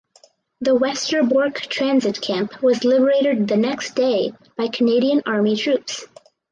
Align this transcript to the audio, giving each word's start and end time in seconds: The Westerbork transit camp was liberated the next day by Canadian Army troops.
The 0.61 0.71
Westerbork 0.71 1.57
transit 1.67 2.21
camp 2.21 2.63
was 2.63 2.83
liberated 2.83 3.47
the 3.47 3.55
next 3.55 3.93
day 3.93 4.31
by 4.57 4.67
Canadian 4.67 5.21
Army 5.27 5.55
troops. 5.55 6.05